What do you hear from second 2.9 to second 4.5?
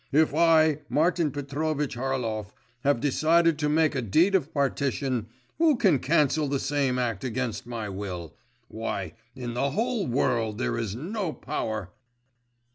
decided to make a deed